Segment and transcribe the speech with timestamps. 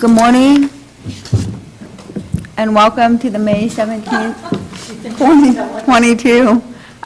[0.00, 0.70] Good morning,
[2.56, 4.34] and welcome to the May 17th,
[5.18, 6.62] 2022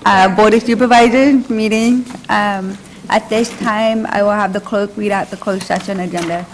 [0.06, 2.06] uh, Board of Supervisors meeting.
[2.28, 2.78] Um,
[3.08, 6.46] At this time, I will have the clerk read out the closed session agenda.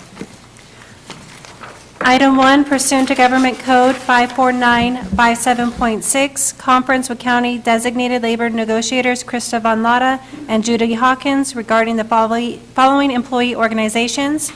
[2.00, 9.82] Item one pursuant to Government Code 54957.6, conference with county designated labor negotiators Krista Von
[9.82, 14.50] Latta and Judy Hawkins regarding the following employee organizations: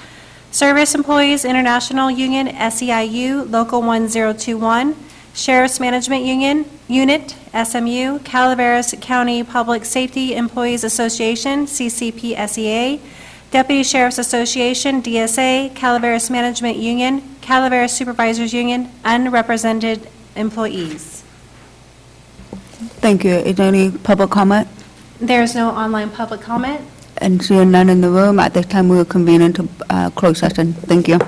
[0.54, 4.94] Service Employees International Union, SEIU, Local 1021,
[5.34, 13.00] Sheriff's Management Union, Unit, SMU, Calaveras County Public Safety Employees Association, CCPSEA,
[13.50, 21.24] Deputy Sheriff's Association, DSA, Calaveras Management Union, Calaveras Supervisors Union, unrepresented employees.
[23.02, 23.32] Thank you.
[23.32, 24.68] Is there any public comment?
[25.18, 26.80] There is no online public comment.
[27.18, 30.38] And seeing none in the room, at this time, we will convene into uh, closed
[30.38, 30.72] session.
[30.72, 31.18] Thank you.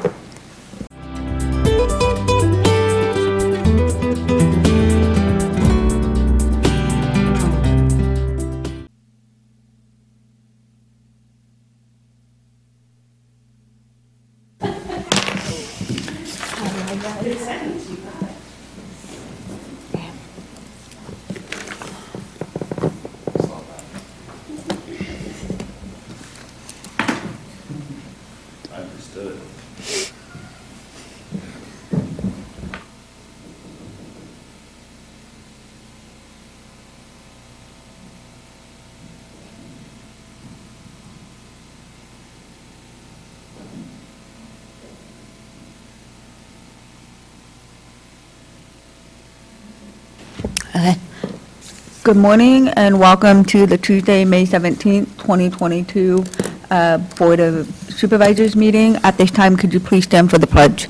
[52.07, 56.25] Good morning and welcome to the Tuesday, May 17th, 2022
[56.71, 58.95] uh, Board of Supervisors meeting.
[59.03, 60.89] At this time, could you please stand for the pledge?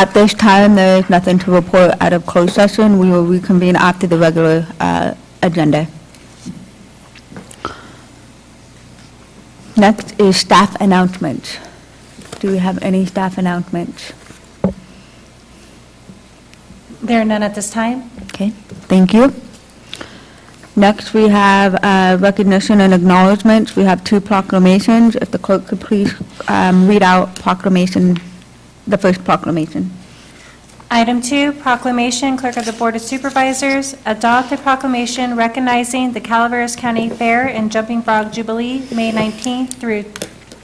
[0.00, 2.98] At this time, there is nothing to report out of closed session.
[2.98, 5.12] We will reconvene after the regular uh,
[5.42, 5.88] agenda.
[9.76, 11.58] Next is staff announcements.
[12.38, 14.14] Do we have any staff announcements?
[17.02, 18.10] There are none at this time.
[18.22, 18.50] Okay,
[18.88, 19.34] thank you.
[20.76, 23.76] Next, we have uh, recognition and acknowledgements.
[23.76, 25.14] We have two proclamations.
[25.16, 26.14] If the clerk could please
[26.48, 28.16] um, read out proclamation,
[28.86, 29.90] the first proclamation.
[30.92, 36.74] Item two, proclamation, Clerk of the Board of Supervisors, adopt a proclamation recognizing the Calaveras
[36.74, 40.02] County Fair and Jumping Frog Jubilee, May 19th through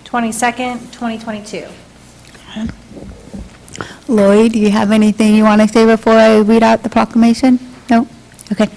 [0.04, 1.66] 22nd, 2022.
[4.08, 7.58] Lloyd, do you have anything you want to say before I read out the proclamation?
[7.88, 8.08] No?
[8.52, 8.68] Okay.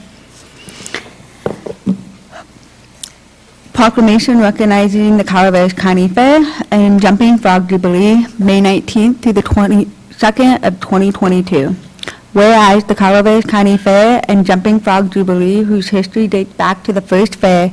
[3.80, 10.68] Proclamation recognizing the Calaveras County Fair and Jumping Frog Jubilee, May 19th through the 22nd
[10.68, 11.70] of 2022.
[12.34, 17.00] Whereas the Calaveras County Fair and Jumping Frog Jubilee, whose history dates back to the
[17.00, 17.68] first fair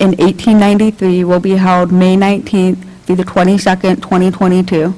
[0.00, 4.92] in 1893, will be held May 19th through the 22nd, 2022.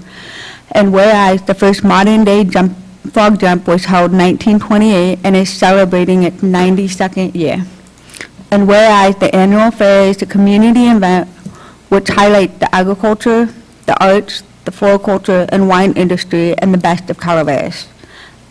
[0.71, 2.75] And whereas the first modern-day jump,
[3.13, 7.67] frog jump was held in 1928 and is celebrating its 92nd year.
[8.55, 11.27] And whereas the annual fair is a community event
[11.89, 13.47] which highlights the agriculture,
[13.87, 17.89] the arts, the floriculture, and wine industry and the best of Calaveras.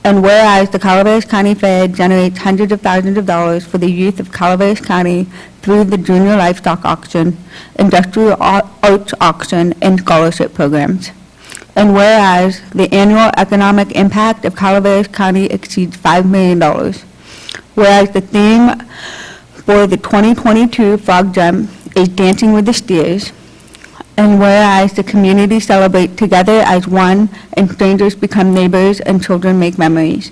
[0.04, 4.20] And whereas the Calaveras County Fair generates hundreds of thousands of dollars for the youth
[4.20, 5.26] of Calaveras County
[5.62, 7.38] through the junior livestock auction,
[7.80, 11.12] industrial ar- arts auction, and scholarship programs.
[11.78, 16.60] And whereas the annual economic impact of Calaveras County exceeds $5 million.
[17.76, 18.84] Whereas the theme
[19.66, 23.32] for the 2022 Frog Jump is Dancing with the Steers.
[24.18, 29.78] And whereas the community celebrate together as one and strangers become neighbors and children make
[29.78, 30.32] memories.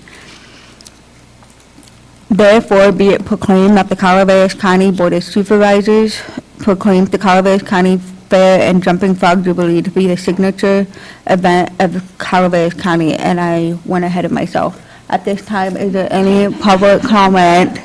[2.29, 6.21] Therefore, be it proclaimed that the Calaveras County Board of Supervisors
[6.59, 10.85] proclaims the Calaveras County Fair and Jumping Frog Jubilee to be the signature
[11.27, 14.85] event of Calaveras County, and I went ahead of myself.
[15.09, 17.79] At this time, is there any public comment?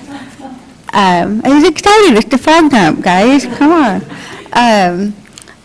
[0.96, 3.96] Um, I was excited, it's the frog jump, guys, come on.
[4.54, 5.14] Um,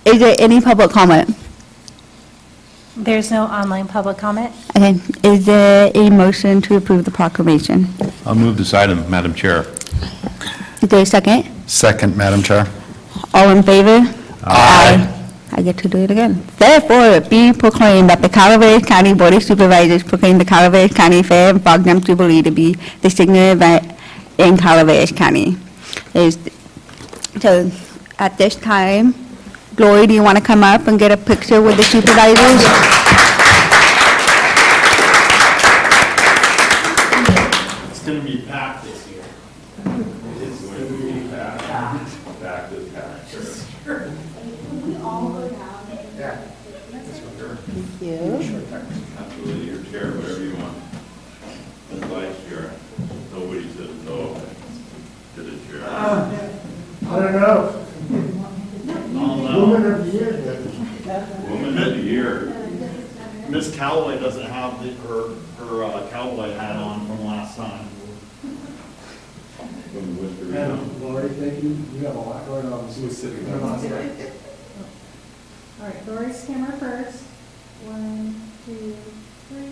[0.03, 1.33] is there any public comment?
[2.97, 4.53] There's no online public comment.
[4.75, 7.87] Okay, is there a motion to approve the proclamation?
[8.25, 9.61] I'll move this item, Madam Chair.
[10.81, 11.47] Is there a second?
[11.65, 12.67] Second, Madam Chair.
[13.33, 14.01] All in favor?
[14.43, 15.29] Aye.
[15.53, 16.43] I get to do it again.
[16.57, 21.23] Therefore, it be proclaimed that the Calaveras County Board of Supervisors proclaim the Calaveras County
[21.23, 23.93] Fair and Frog Jump Jubilee to be the signature event
[24.41, 25.57] in Calaveras County.
[26.13, 26.37] Is,
[27.39, 27.71] so,
[28.19, 29.13] at this time,
[29.73, 32.61] Glory, do you want to come up and get a picture with the supervisors?
[37.89, 39.23] It's gonna be packed this year.
[40.41, 41.63] It's going to be packed,
[42.41, 43.33] packed as packed.
[49.17, 50.77] Absolutely, your chair, whatever you want.
[51.89, 52.71] The vice chair,
[53.31, 54.41] nobody says no
[55.35, 55.43] to
[56.01, 57.07] the.
[57.07, 57.77] I don't know.
[59.59, 61.49] Woman of the year, then.
[61.49, 62.47] Woman of the year.
[63.49, 67.85] Miss Callaway doesn't have the- her, her uh, cowboy hat on from last time.
[69.91, 73.09] From the Whisper And Lori, thank you, you have a lot going on, so we're
[73.09, 73.59] sitting there.
[73.61, 73.77] All
[75.87, 77.23] right, Doris, camera first.
[77.83, 78.95] One, two,
[79.49, 79.71] three.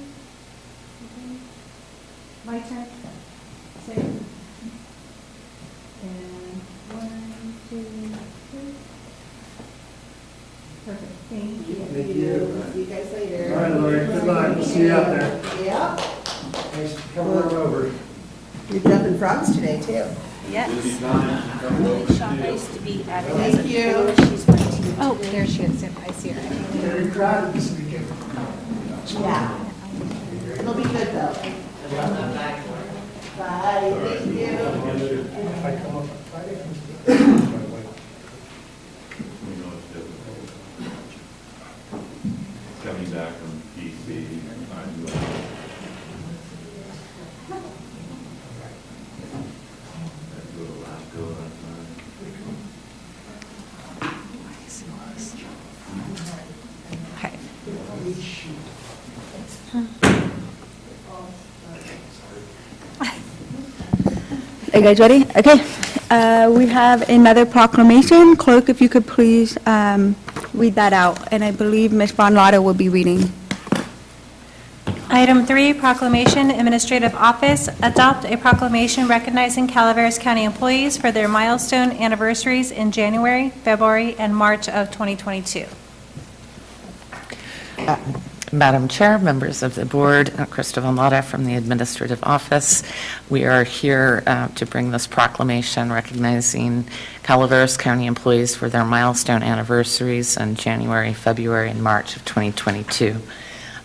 [1.06, 1.38] Okay.
[2.46, 2.86] My turn.
[3.86, 4.26] Same.
[6.01, 6.62] And
[6.92, 7.84] one, two,
[8.51, 8.74] three.
[10.86, 11.75] Perfect, thank you.
[11.75, 12.63] Thank you.
[12.74, 13.54] See you guys later.
[13.56, 15.42] All right, Lori, good luck, we'll see you out there.
[15.63, 17.92] Yeah, Thanks for coming on over.
[18.69, 20.06] you're jumping frogs today, too.
[21.00, 23.04] Time, come over to do.
[23.04, 23.94] Thank you.
[25.02, 26.42] Oh, there she is, I see her.
[26.80, 28.07] Very crowded this weekend.
[29.22, 29.66] Yeah.
[30.60, 31.34] It'll be good, though.
[33.40, 35.24] Bye, thank you.
[35.64, 36.74] I come up Friday, I'm
[39.48, 40.50] We know it's difficult.
[42.84, 44.08] Coming back from DC,
[44.74, 45.16] I do it.
[50.36, 51.90] I do it last go last night.
[64.80, 65.26] Are you guys ready?
[65.36, 65.60] Okay.
[66.10, 68.38] Uh, We have another proclamation.
[68.38, 70.16] Clerk, if you could please um,
[70.54, 72.12] read that out, and I believe Ms.
[72.12, 73.30] Von Latta will be reading.
[75.10, 81.92] Item three, proclamation, administrative office, adopt a proclamation recognizing Calaveras County employees for their milestone
[81.92, 85.66] anniversaries in January, February, and March of 2022.
[88.51, 92.81] Madam Chair, members of the board, uh, Von Latta from the Administrative Office.
[93.30, 96.88] We are here uh, to bring this proclamation recognizing
[97.22, 103.18] Calaveras County employees for their milestone anniversaries in January, February, and March of 2022.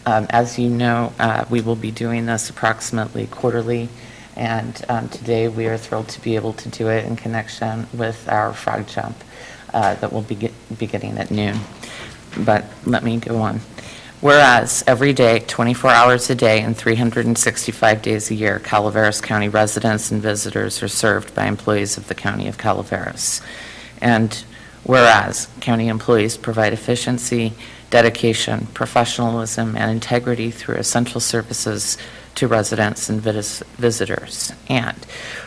[0.07, 3.91] Um, As you know, uh, we will be doing this approximately quarterly,
[4.35, 8.27] and um, today we are thrilled to be able to do it in connection with
[8.31, 9.17] our frog jump
[9.75, 11.59] uh, that will be get- beginning at noon.
[12.39, 13.61] But let me go on.
[14.25, 20.11] Whereas, every day, 24 hours a day and 365 days a year, Calaveras County residents
[20.11, 23.43] and visitors are served by employees of the County of Calaveras.
[24.01, 24.43] And
[24.83, 27.53] whereas, county employees provide efficiency,
[27.91, 31.99] dedication, professionalism, and integrity through essential services
[32.37, 34.53] to residents and vis- visitors.
[34.69, 34.97] And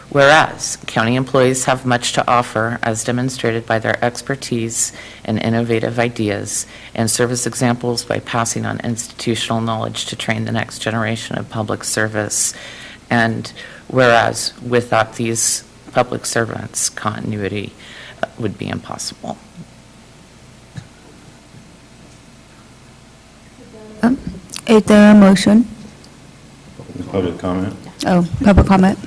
[0.09, 4.93] whereas, county employees have much to offer as demonstrated by their expertise
[5.25, 6.65] and innovative ideas,
[6.95, 11.49] and serve as examples by passing on institutional knowledge to train the next generation of
[11.49, 12.53] public service.
[13.09, 13.51] And
[13.87, 17.73] whereas, without these public servants, continuity
[18.21, 19.37] uh, would be impossible.
[24.03, 24.17] Um,
[24.67, 25.67] Is there a motion?
[27.05, 27.75] Public comment?
[28.05, 28.97] Oh, public comment.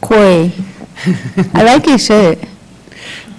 [0.00, 0.52] Corey,
[1.54, 2.38] I like your shirt.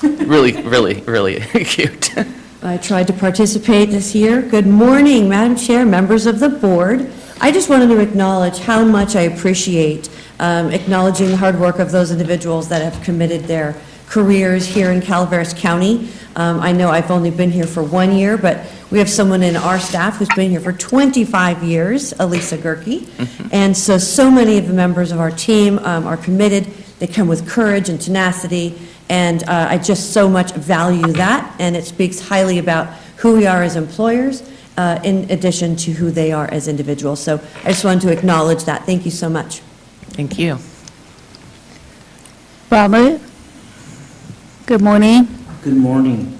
[0.02, 2.14] Really, really, really cute.
[2.62, 4.42] I tried to participate this year.
[4.42, 7.10] Good morning, Madam Chair, members of the board.
[7.42, 10.10] I just wanted to acknowledge how much I appreciate
[10.40, 13.76] um, acknowledging the hard work of those individuals that have committed their
[14.10, 16.10] careers here in Calaveras County.
[16.36, 19.56] Um, I know I've only been here for one year, but we have someone in
[19.56, 23.08] our staff who's been here for 25 years, Elisa Gerke.
[23.52, 26.66] And so, so many of the members of our team um, are committed.
[26.98, 31.76] They come with courage and tenacity, and uh, I just so much value that, and
[31.76, 32.88] it speaks highly about
[33.18, 37.22] who we are as employers, uh, in addition to who they are as individuals.
[37.22, 38.86] So I just wanted to acknowledge that.
[38.86, 39.60] Thank you so much.
[40.14, 40.58] Thank you.
[42.72, 43.29] Robert?
[44.70, 45.28] Good morning.
[45.64, 46.38] Good morning.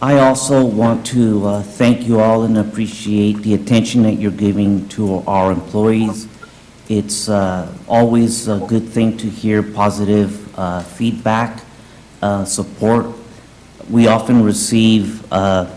[0.00, 4.88] I also want to uh, thank you all and appreciate the attention that you're giving
[4.96, 6.28] to our employees.
[6.88, 11.62] It's uh, always a good thing to hear positive uh, feedback,
[12.22, 13.04] uh, support.
[13.90, 15.70] We often receive uh,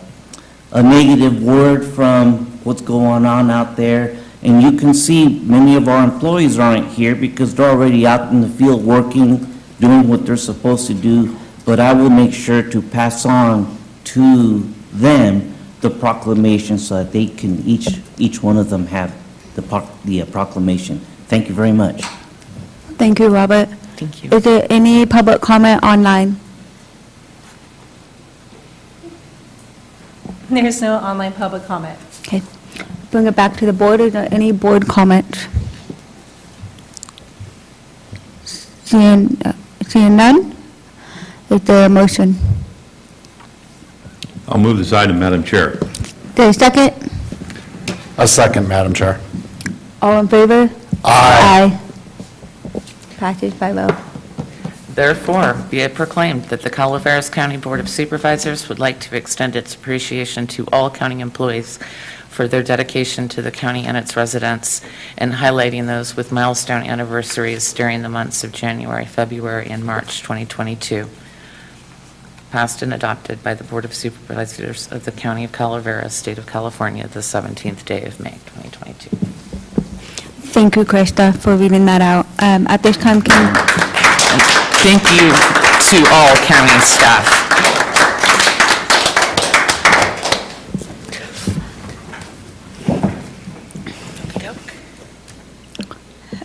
[0.72, 5.90] a negative word from what's going on out there, and you can see many of
[5.90, 9.40] our employees aren't here because they're already out in the field working,
[9.82, 11.38] doing what they're supposed to do,
[11.70, 14.62] but I will make sure to pass on to
[14.92, 19.14] them the proclamation so that they can, each, each one of them have
[19.54, 20.98] the proc- the uh, proclamation.
[21.28, 22.02] Thank you very much.
[22.98, 23.70] Thank you, Robert.
[23.98, 24.32] Thank you.
[24.32, 26.40] Is there any public comment online?
[30.50, 32.00] There's no online public comment.
[32.22, 32.42] Okay.
[33.12, 34.02] Bring it back to the board.
[34.02, 35.48] Is there any board comment?
[38.44, 40.56] Seeing, uh, seeing none?
[41.50, 42.36] Is there a motion?
[44.48, 45.78] I'll move this item, Madam Chair.
[46.36, 46.94] There a second?
[48.18, 49.20] A second, Madam Chair.
[50.02, 50.70] All in favor?
[51.04, 51.80] Aye.
[53.18, 53.90] Passes by vote.
[53.92, 54.06] Oh.
[54.94, 59.56] Therefore, be it proclaimed that the Calaveras County Board of Supervisors would like to extend
[59.56, 61.80] its appreciation to all county employees
[62.28, 64.82] for their dedication to the county and its residents,
[65.18, 71.10] and highlighting those with milestone anniversaries during the months of January, February, and March 2022.
[72.52, 76.48] Passed and adopted by the Board of Supervisors of the County of Calaveras, State of
[76.48, 79.16] California, the 17th day of May, 2022.
[80.50, 82.26] Thank you, Krista, for reading that out.
[82.40, 84.42] Um, At this time, can, And
[84.82, 87.28] Thank you to all county staff.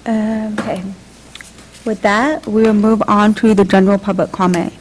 [0.04, 0.84] um, okay.
[1.87, 4.75] With that, we will move on to the general public comment.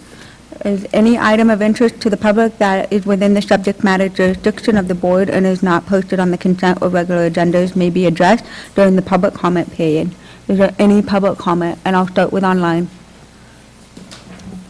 [0.63, 4.77] Is any item of interest to the public that is within the subject matter jurisdiction
[4.77, 8.05] of the board and is not posted on the consent or regular agendas may be
[8.05, 10.15] addressed during the public comment period?
[10.48, 11.79] Is there any public comment?
[11.84, 12.88] And I'll start with online.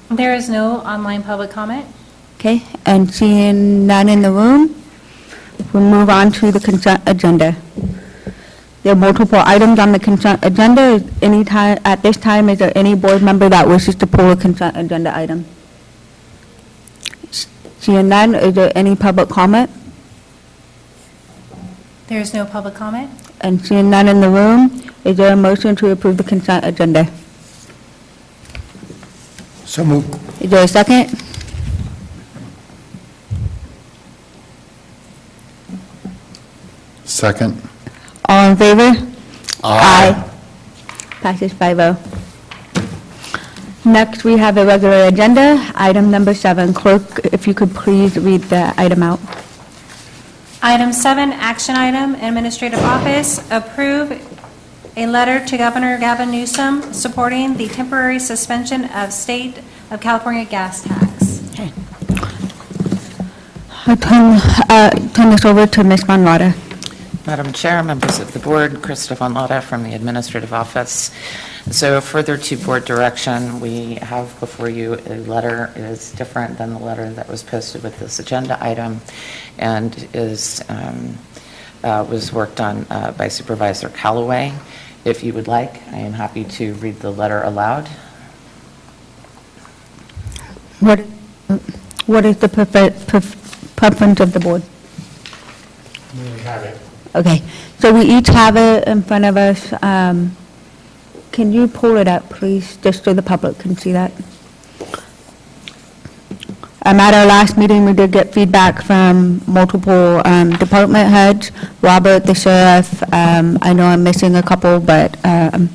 [0.10, 1.86] There is no online public comment.
[2.40, 4.84] Okay, and seeing none in the room,
[5.74, 7.56] we'll move on to the consent agenda.
[8.82, 10.82] There are multiple items on the consent agenda.
[10.82, 14.32] Is Any time, at this time, is there any board member that wishes to pull
[14.32, 15.46] a consent agenda item?
[17.84, 19.70] Seeing none, is there any public comment?
[22.08, 23.12] There is no public comment.
[23.42, 27.12] And seeing none in the room, is there a motion to approve the consent agenda?
[29.66, 30.06] So move.
[30.42, 31.10] Is there a second?
[37.04, 37.62] Second.
[38.30, 39.14] All in favor?
[39.62, 40.32] Aye.
[41.20, 42.13] Passes 5-0.
[43.86, 46.74] Next, we have a regular agenda, item number seven.
[46.74, 49.20] Clerk, if you could please read the item out.
[50.62, 54.12] Item seven, action item, Administrative Office, approve
[54.96, 59.60] a letter to Governor Gavin Newsom supporting the temporary suspension of state
[59.92, 61.44] of California gas tax.
[61.52, 61.72] Okay.
[63.86, 66.08] I turn, uh, turn this over to Ms.
[66.08, 66.54] Lauder.
[67.26, 71.10] Madam Chair, members of the board, Krista Von Latta from the Administrative Office.
[71.72, 76.74] So further to board direction, we have before you a letter, it is different than
[76.74, 79.00] the letter that was posted with this agenda item,
[79.58, 81.18] and is, um,
[81.86, 84.52] uh, was worked on uh, by Supervisor Callaway.
[85.06, 87.88] If you would like, I am happy to read the letter aloud.
[90.82, 91.00] What,
[92.06, 94.62] what is the prefer- pref- preference of the board?
[96.14, 96.83] We have it.
[97.16, 97.44] Okay,
[97.78, 99.72] so we each have it in front of us.
[99.84, 100.36] Um,
[101.32, 104.12] Can you pull it up, please, just so the public can see that?
[106.86, 111.52] Um, At our last meeting, we did get feedback from multiple um, department heads,
[111.82, 115.70] Robert, the sheriff, um, I know I'm missing a couple, but um,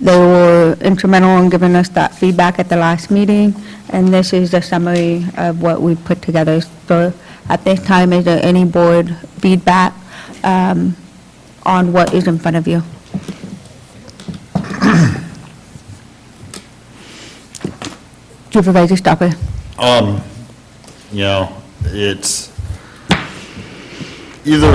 [0.00, 3.52] they were instrumental in giving us that feedback at the last meeting,
[3.88, 6.60] and this is a summary of what we put together.
[6.86, 7.12] So
[7.48, 9.92] at this time, is there any board feedback
[10.44, 10.96] um,
[11.64, 12.82] on what is in front of you?
[18.52, 19.32] Supervisor Stopper.
[19.78, 20.22] Um,
[21.10, 22.52] you know, it's,
[24.44, 24.72] either,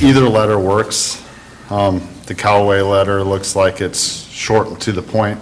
[0.00, 1.24] either letter works.
[1.70, 5.38] Um, the Callaway letter looks like it's short and to the point.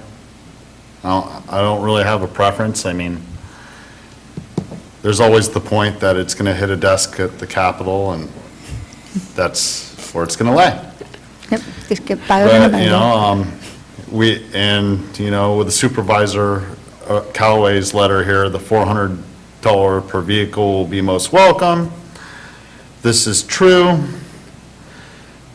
[1.05, 3.21] I don't, I don't really have a preference, I mean,
[5.03, 8.29] there's always the point that it's gonna hit a desk at the Capitol, and
[9.35, 10.81] that's where it's gonna lay.
[11.51, 13.53] Yep, just get by on But, you know, um,
[14.11, 16.67] we, and, you know, with the supervisor
[17.07, 19.23] uh, Callaway's letter here, the 400
[19.61, 21.93] dollar per vehicle will be most welcome.
[23.03, 23.99] This is true.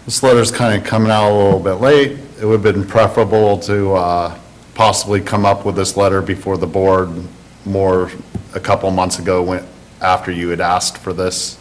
[0.06, 2.18] This letter's kind of coming out a little bit late.
[2.42, 4.38] It would have been preferable to uh,
[4.74, 7.10] possibly come up with this letter before the board
[7.66, 8.12] more,
[8.56, 9.66] a couple months ago, when,
[10.02, 11.58] after you had asked for this,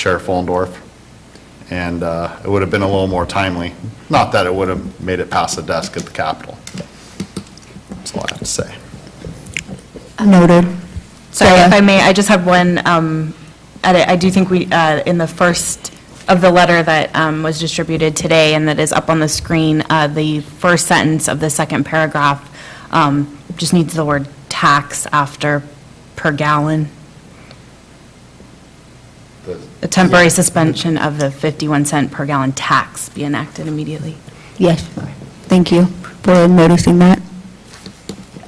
[0.00, 0.74] Chair Folendorf.
[1.70, 3.74] And uh, it would have been a little more timely.
[4.08, 6.56] Not that it would have made it past the desk at the Capitol.
[7.90, 8.74] That's all I have to say.
[10.18, 10.64] Noted.
[11.32, 11.66] Sorry, Sarah?
[11.66, 13.34] if I may, I just have one um,
[13.84, 14.08] edit.
[14.08, 15.92] I do think we, uh, in the first
[16.28, 19.84] of the letter that um, was distributed today and that is up on the screen,
[19.90, 22.40] uh, the first sentence of the second paragraph
[22.90, 25.62] um, just needs the word tax after
[26.16, 26.88] per gallon.
[29.82, 34.16] A temporary suspension of the 51 cent per gallon tax be enacted immediately.
[34.58, 34.82] Yes,
[35.48, 35.86] thank you
[36.22, 37.20] for noticing that.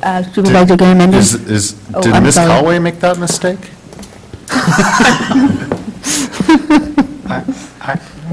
[0.03, 1.15] Uh, Supervisor Garamendi?
[1.15, 2.35] Is, is, Oh, did I'm Ms.
[2.35, 2.49] sorry.
[2.49, 3.71] Callaway make that mistake?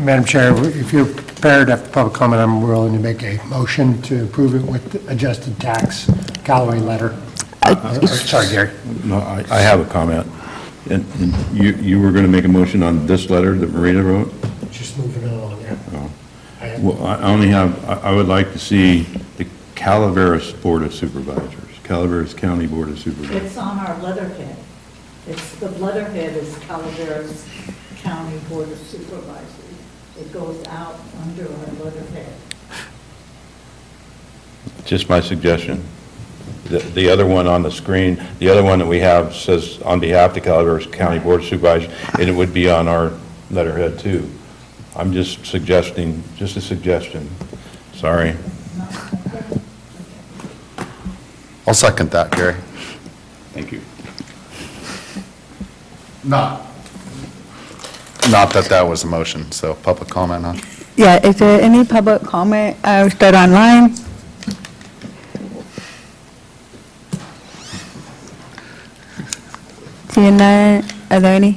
[0.01, 4.24] Madam Chair, if you're prepared after public comment, I'm willing to make a motion to
[4.25, 6.10] approve it with adjusted tax
[6.44, 7.18] Callaway letter.
[7.63, 8.72] Uh, Sorry, Gary.
[9.03, 10.25] No, I, I have a comment.
[10.89, 14.03] And and you, you were going to make a motion on this letter that Marina
[14.03, 14.34] wrote?
[14.72, 15.77] Just moving along, yeah.
[15.93, 16.12] Oh.
[16.62, 19.03] I have- Well, I I only have, I I would like to see
[19.38, 23.43] the Calaveras Board of Supervisors, Calaveras County Board of Supervisors.
[23.43, 24.58] It's on our letterhead.
[25.27, 27.46] It's, the letterhead is Calaveras
[28.01, 29.55] County Board of Supervisors.
[30.19, 32.34] It goes out under our letterhead.
[34.86, 35.84] Just my suggestion.
[36.65, 40.00] The, the other one on the screen, the other one that we have says on
[40.00, 43.12] behalf of the Calaveras County Board of Supervisors, and it would be on our
[43.50, 44.29] letterhead too.
[44.96, 47.29] I'm just suggesting, just a suggestion.
[47.94, 48.36] Sorry.
[51.65, 52.56] I'll second that, Gary.
[53.53, 53.81] Thank you.
[56.24, 56.66] Not.
[58.29, 60.53] Not that that was a motion, so public comment huh?
[60.96, 63.96] Yeah, is there any public comment, uh, start online?
[70.20, 71.55] Seeing none, are there any?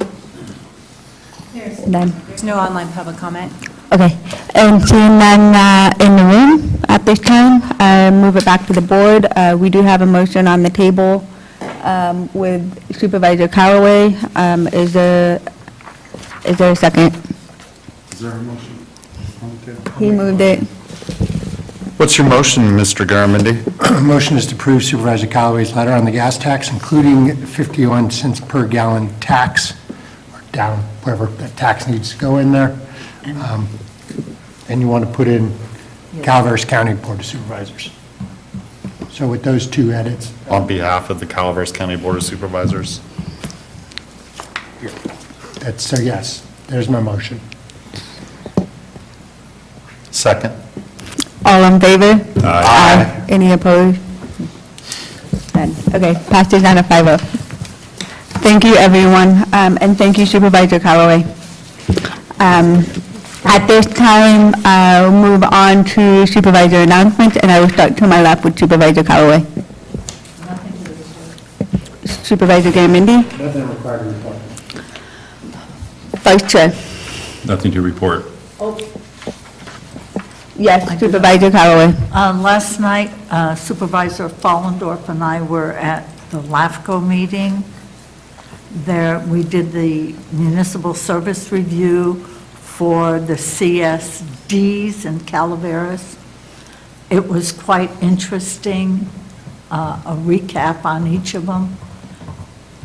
[1.85, 3.53] None, There's no online public comment.
[3.91, 4.17] okay.
[4.55, 8.73] And seeing none uh, in the room at this time, I move it back to
[8.73, 9.27] the board.
[9.35, 11.27] Uh, We do have a motion on the table
[11.83, 12.63] um, with
[12.95, 14.15] Supervisor Callaway.
[14.37, 15.41] Um, Is there,
[16.45, 17.17] is there a second?
[18.13, 18.87] Is there a motion?
[19.99, 20.61] He moved it.
[22.03, 23.07] What's your motion, Mr.
[23.07, 24.03] Garamendi?
[24.03, 28.67] Motion is to approve Supervisor Callaway's letter on the gas tax, including 51 cents per
[28.67, 29.75] gallon tax,
[30.35, 32.77] or down, wherever that tax needs to go in there.
[33.45, 33.69] Um,
[34.69, 35.57] And you want to put in
[36.25, 37.93] Calaveras County Board of Supervisors.
[39.13, 43.01] So with those two edits, On behalf of the Calaveras County Board of Supervisors.
[45.61, 47.41] that's, so yes, there's my motion.
[50.11, 50.63] Second.
[51.45, 52.21] All in favor?
[52.45, 53.27] Aye.
[53.29, 53.99] Any opposed?
[55.55, 55.71] None.
[55.95, 57.21] Okay, passes on a 5-0.
[58.43, 61.25] Thank you, everyone, um, and thank you Supervisor Callaway.
[62.41, 62.85] Um,
[63.45, 68.23] At this time, I'll move on to supervisor announcements, and I will start to my
[68.23, 69.45] left with Supervisor Callaway.
[72.05, 74.37] Supervisor Garamendi, Nothing required to report.
[76.23, 76.69] Vice Chair.
[77.47, 78.27] Nothing to report.
[80.57, 81.95] Yes, Supervisor Callaway.
[82.13, 87.65] Uh, Last night uh, Supervisor Folendorf and I were at the LAFCO meeting.
[88.85, 92.17] There, we did the municipal service review
[92.61, 96.19] for the CSDs in Calaveras.
[97.09, 99.09] It was quite interesting,
[99.71, 101.79] uh, a recap on each of them.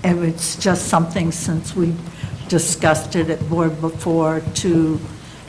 [0.05, 1.93] And it's just something, since we
[2.47, 5.01] discussed it at board before, to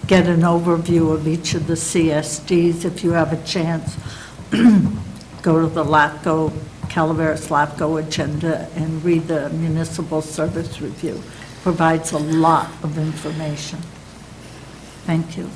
[0.08, 2.86] get an overview of each of the CSDs.
[2.86, 3.96] If you have a chance,
[5.42, 6.50] go to the LAFCO,
[6.88, 11.22] Calaveras LAFCO agenda and read the municipal service review.
[11.62, 13.78] Provides a lot of information.
[15.04, 15.50] Thank you.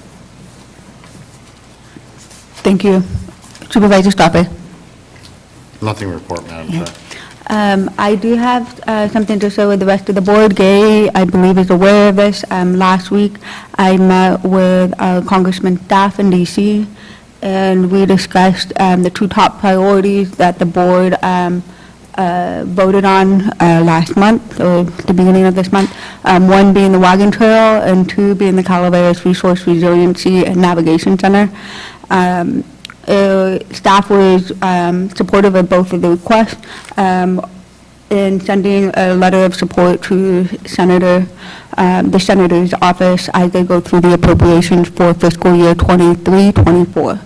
[2.62, 3.02] Thank you.
[3.70, 4.46] Supervisor Stopper.
[5.80, 7.01] Nothing to report, Madam Chair.
[7.52, 10.56] Um, I do have uh, something to share with the rest of the board.
[10.56, 12.46] Gary, I believe, is aware of this.
[12.50, 13.34] Um, Last week,
[13.74, 16.86] I met with uh, Congressman Staff in D.C.,
[17.42, 21.62] and we discussed um, the two top priorities that the board um,
[22.14, 26.92] uh, voted on uh, last month, or the beginning of this month, Um, one being
[26.92, 31.50] the Wagon Trail, and two being the Calaveras Resource Resiliency and Navigation Center.
[32.08, 32.64] Um,
[33.08, 36.64] uh, Staff was um, supportive of both of the requests.
[36.96, 37.40] Um,
[38.10, 41.26] in sending a letter of support to Senator,
[41.78, 47.18] um, the Senator's office as they go through the appropriations for fiscal year 23, 24.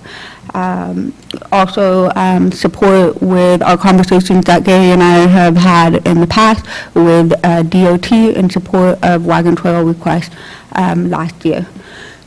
[0.55, 1.13] Um,
[1.53, 6.65] Also, um, support with our conversations that Gary and I have had in the past
[6.95, 10.35] with uh, DOT in support of wagon trail requests
[10.73, 11.67] um, last year.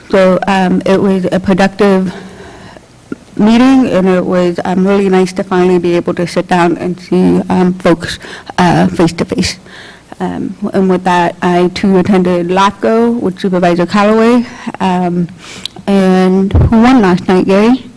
[0.09, 2.13] So um, it was a productive
[3.39, 6.99] meeting, and it was um, really nice to finally be able to sit down and
[6.99, 8.19] see um, folks
[8.57, 9.57] uh, face to face.
[10.19, 14.45] Um, And with that, I too attended LAFCO with Supervisor Callaway.
[14.79, 15.27] Um,
[15.87, 17.89] And who won last night, Gary?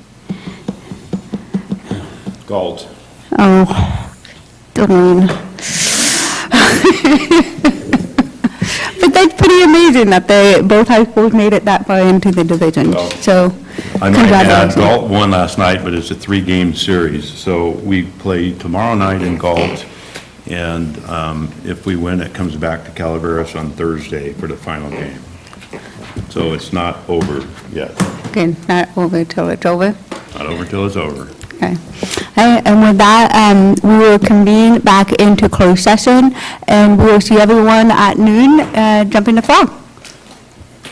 [2.47, 2.89] Galt.
[3.39, 4.15] Oh,
[4.75, 5.29] Doreen.
[9.03, 12.45] But that's pretty amazing that they, both high schools made it that far into the
[12.45, 13.47] division, Well, so
[14.01, 14.75] I might add, congratulations.
[14.77, 19.37] Galt won last night, but it's a three-game series, so we play tomorrow night in
[19.39, 19.85] Galt,
[20.49, 24.89] and um, if we win, it comes back to Calaveras on Thursday for the final
[24.91, 25.19] game.
[26.31, 27.91] So it's not over yet,
[28.29, 29.97] Okay, not over till it's over.
[30.35, 31.29] not over till it's over.
[31.55, 31.77] Okay.
[32.37, 36.35] And with that, um, we will convene back into closed session,
[36.67, 39.71] and we will see everyone at noon, uh, jumping the frog.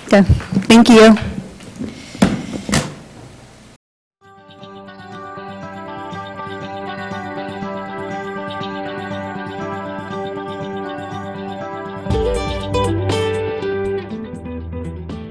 [0.09, 0.23] So,
[0.69, 1.30] thank you.